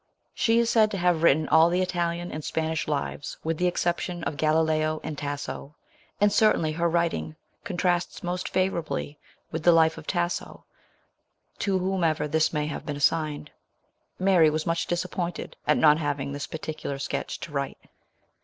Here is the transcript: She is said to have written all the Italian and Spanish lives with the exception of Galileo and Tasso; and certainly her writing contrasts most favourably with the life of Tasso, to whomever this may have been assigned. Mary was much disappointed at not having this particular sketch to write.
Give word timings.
She 0.33 0.57
is 0.57 0.71
said 0.71 0.89
to 0.89 0.97
have 0.97 1.21
written 1.21 1.47
all 1.49 1.69
the 1.69 1.83
Italian 1.83 2.31
and 2.31 2.43
Spanish 2.43 2.87
lives 2.87 3.37
with 3.43 3.59
the 3.59 3.67
exception 3.67 4.23
of 4.23 4.35
Galileo 4.35 4.99
and 5.03 5.15
Tasso; 5.15 5.75
and 6.19 6.33
certainly 6.33 6.71
her 6.71 6.89
writing 6.89 7.35
contrasts 7.63 8.23
most 8.23 8.49
favourably 8.49 9.19
with 9.51 9.61
the 9.61 9.71
life 9.71 9.99
of 9.99 10.07
Tasso, 10.07 10.65
to 11.59 11.77
whomever 11.77 12.27
this 12.27 12.51
may 12.51 12.65
have 12.65 12.83
been 12.83 12.97
assigned. 12.97 13.51
Mary 14.17 14.49
was 14.49 14.65
much 14.65 14.87
disappointed 14.87 15.55
at 15.67 15.77
not 15.77 15.99
having 15.99 16.31
this 16.31 16.47
particular 16.47 16.97
sketch 16.97 17.39
to 17.41 17.51
write. 17.51 17.87